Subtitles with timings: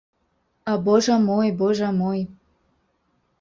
[0.71, 2.19] А божа мой, божа мой.